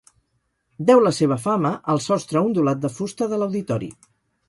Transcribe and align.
Deu 0.91 1.01
la 1.09 1.11
seva 1.17 1.37
fama 1.45 1.73
al 1.95 2.03
sostre 2.09 2.43
ondulat 2.49 2.85
de 2.87 2.95
fusta 2.99 3.33
de 3.35 3.43
l'auditori. 3.45 3.97